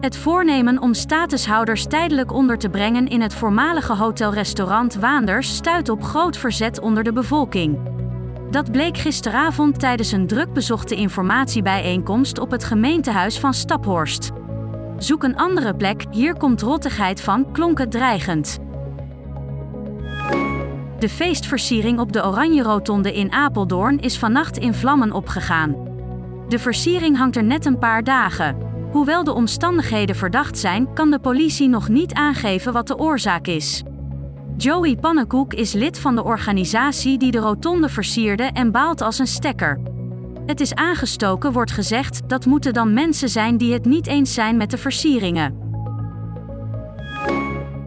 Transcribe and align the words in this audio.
Het 0.00 0.16
voornemen 0.16 0.82
om 0.82 0.94
statushouders 0.94 1.86
tijdelijk 1.86 2.32
onder 2.32 2.58
te 2.58 2.68
brengen 2.68 3.08
in 3.08 3.20
het 3.20 3.34
voormalige 3.34 3.94
hotelrestaurant 3.94 4.94
Waanders 4.94 5.54
stuit 5.54 5.88
op 5.88 6.02
groot 6.02 6.36
verzet 6.36 6.80
onder 6.80 7.04
de 7.04 7.12
bevolking. 7.12 7.78
Dat 8.50 8.72
bleek 8.72 8.96
gisteravond 8.96 9.80
tijdens 9.80 10.12
een 10.12 10.26
druk 10.26 10.52
bezochte 10.52 10.94
informatiebijeenkomst 10.94 12.38
op 12.38 12.50
het 12.50 12.64
gemeentehuis 12.64 13.38
van 13.38 13.54
Staphorst. 13.54 14.30
Zoek 14.98 15.22
een 15.22 15.36
andere 15.36 15.74
plek, 15.74 16.04
hier 16.10 16.36
komt 16.36 16.62
rottigheid 16.62 17.20
van, 17.20 17.52
klonk 17.52 17.78
het 17.78 17.90
dreigend. 17.90 18.58
De 20.98 21.08
feestversiering 21.08 21.98
op 21.98 22.12
de 22.12 22.26
Oranje 22.26 22.62
Rotonde 22.62 23.14
in 23.14 23.32
Apeldoorn 23.32 24.00
is 24.00 24.18
vannacht 24.18 24.58
in 24.58 24.74
vlammen 24.74 25.12
opgegaan. 25.12 25.76
De 26.48 26.58
versiering 26.58 27.16
hangt 27.16 27.36
er 27.36 27.44
net 27.44 27.66
een 27.66 27.78
paar 27.78 28.04
dagen. 28.04 28.65
Hoewel 28.96 29.24
de 29.24 29.34
omstandigheden 29.34 30.16
verdacht 30.16 30.58
zijn, 30.58 30.92
kan 30.94 31.10
de 31.10 31.18
politie 31.18 31.68
nog 31.68 31.88
niet 31.88 32.14
aangeven 32.14 32.72
wat 32.72 32.86
de 32.86 32.98
oorzaak 32.98 33.46
is. 33.46 33.82
Joey 34.56 34.96
Pannenkoek 34.96 35.54
is 35.54 35.72
lid 35.72 35.98
van 35.98 36.14
de 36.14 36.24
organisatie 36.24 37.18
die 37.18 37.30
de 37.30 37.38
rotonde 37.38 37.88
versierde 37.88 38.42
en 38.42 38.72
baalt 38.72 39.00
als 39.00 39.18
een 39.18 39.26
stekker. 39.26 39.80
Het 40.46 40.60
is 40.60 40.74
aangestoken, 40.74 41.52
wordt 41.52 41.70
gezegd, 41.70 42.28
dat 42.28 42.46
moeten 42.46 42.72
dan 42.72 42.92
mensen 42.92 43.28
zijn 43.28 43.56
die 43.56 43.72
het 43.72 43.84
niet 43.84 44.06
eens 44.06 44.34
zijn 44.34 44.56
met 44.56 44.70
de 44.70 44.78
versieringen. 44.78 45.58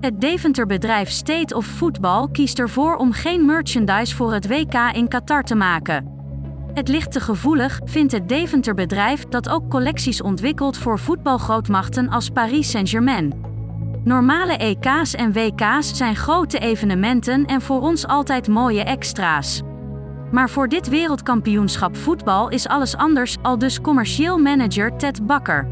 Het 0.00 0.20
Deventer-bedrijf 0.20 1.10
State 1.10 1.56
of 1.56 1.66
Football 1.66 2.28
kiest 2.32 2.58
ervoor 2.58 2.96
om 2.96 3.12
geen 3.12 3.44
merchandise 3.44 4.16
voor 4.16 4.32
het 4.32 4.46
WK 4.46 4.74
in 4.92 5.08
Qatar 5.08 5.42
te 5.42 5.54
maken. 5.54 6.13
Het 6.74 6.88
ligt 6.88 7.12
te 7.12 7.20
gevoelig, 7.20 7.80
vindt 7.84 8.12
het 8.12 8.28
Deventer-bedrijf 8.28 9.24
dat 9.24 9.48
ook 9.48 9.70
collecties 9.70 10.22
ontwikkelt 10.22 10.76
voor 10.76 10.98
voetbalgrootmachten 10.98 12.08
als 12.08 12.30
Paris 12.30 12.70
Saint-Germain. 12.70 13.32
Normale 14.04 14.56
EK's 14.56 15.14
en 15.14 15.32
WK's 15.32 15.96
zijn 15.96 16.16
grote 16.16 16.58
evenementen 16.58 17.44
en 17.44 17.60
voor 17.60 17.80
ons 17.80 18.06
altijd 18.06 18.48
mooie 18.48 18.82
extra's. 18.82 19.62
Maar 20.30 20.50
voor 20.50 20.68
dit 20.68 20.88
wereldkampioenschap 20.88 21.96
voetbal 21.96 22.48
is 22.48 22.68
alles 22.68 22.96
anders, 22.96 23.36
al 23.42 23.58
dus 23.58 23.80
commercieel 23.80 24.38
manager 24.38 24.96
Ted 24.96 25.26
Bakker. 25.26 25.68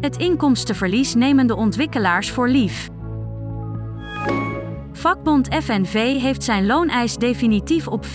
Het 0.00 0.16
inkomstenverlies 0.16 1.14
nemen 1.14 1.46
de 1.46 1.56
ontwikkelaars 1.56 2.30
voor 2.30 2.48
lief. 2.48 2.88
Vakbond 5.02 5.48
FNV 5.54 6.20
heeft 6.20 6.42
zijn 6.42 6.66
looneis 6.66 7.16
definitief 7.16 7.88
op 7.88 8.06
14,3% 8.06 8.10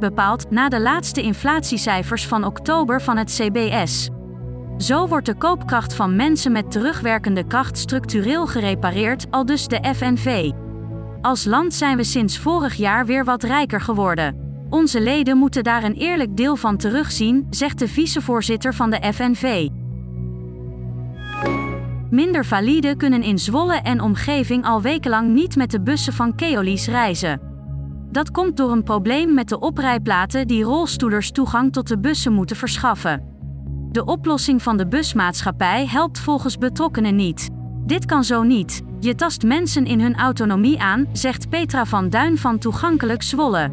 bepaald 0.00 0.50
na 0.50 0.68
de 0.68 0.80
laatste 0.80 1.22
inflatiecijfers 1.22 2.26
van 2.26 2.44
oktober 2.44 3.02
van 3.02 3.16
het 3.16 3.30
CBS. 3.30 4.08
Zo 4.78 5.06
wordt 5.08 5.26
de 5.26 5.34
koopkracht 5.34 5.94
van 5.94 6.16
mensen 6.16 6.52
met 6.52 6.70
terugwerkende 6.70 7.46
kracht 7.46 7.78
structureel 7.78 8.46
gerepareerd, 8.46 9.26
al 9.30 9.46
dus 9.46 9.66
de 9.66 9.92
FNV. 9.94 10.50
Als 11.20 11.44
land 11.44 11.74
zijn 11.74 11.96
we 11.96 12.04
sinds 12.04 12.38
vorig 12.38 12.74
jaar 12.74 13.06
weer 13.06 13.24
wat 13.24 13.42
rijker 13.42 13.80
geworden. 13.80 14.36
Onze 14.70 15.00
leden 15.00 15.36
moeten 15.36 15.64
daar 15.64 15.84
een 15.84 15.94
eerlijk 15.94 16.36
deel 16.36 16.56
van 16.56 16.76
terugzien, 16.76 17.46
zegt 17.50 17.78
de 17.78 17.88
vicevoorzitter 17.88 18.74
van 18.74 18.90
de 18.90 19.12
FNV. 19.12 19.68
Minder 22.14 22.44
valide 22.44 22.96
kunnen 22.96 23.22
in 23.22 23.38
Zwolle 23.38 23.74
en 23.74 24.00
omgeving 24.00 24.64
al 24.64 24.82
wekenlang 24.82 25.32
niet 25.32 25.56
met 25.56 25.70
de 25.70 25.80
bussen 25.80 26.12
van 26.12 26.34
Keolis 26.34 26.86
reizen. 26.86 27.40
Dat 28.10 28.30
komt 28.30 28.56
door 28.56 28.72
een 28.72 28.82
probleem 28.82 29.34
met 29.34 29.48
de 29.48 29.58
oprijplaten 29.58 30.46
die 30.46 30.62
rolstoelers 30.62 31.30
toegang 31.30 31.72
tot 31.72 31.88
de 31.88 31.98
bussen 31.98 32.32
moeten 32.32 32.56
verschaffen. 32.56 33.22
De 33.90 34.04
oplossing 34.04 34.62
van 34.62 34.76
de 34.76 34.88
busmaatschappij 34.88 35.86
helpt 35.86 36.18
volgens 36.18 36.58
betrokkenen 36.58 37.16
niet. 37.16 37.48
Dit 37.86 38.04
kan 38.04 38.24
zo 38.24 38.42
niet. 38.42 38.82
Je 39.00 39.14
tast 39.14 39.42
mensen 39.42 39.86
in 39.86 40.00
hun 40.00 40.16
autonomie 40.16 40.80
aan, 40.80 41.06
zegt 41.12 41.48
Petra 41.48 41.84
van 41.84 42.10
Duin 42.10 42.38
van 42.38 42.58
Toegankelijk 42.58 43.22
Zwolle. 43.22 43.70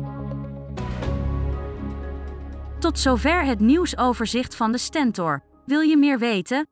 Tot 2.80 3.00
zover 3.00 3.46
het 3.46 3.60
nieuwsoverzicht 3.60 4.56
van 4.56 4.72
de 4.72 4.78
Stentor. 4.78 5.44
Wil 5.66 5.80
je 5.80 5.98
meer 5.98 6.20
weten? 6.20 6.71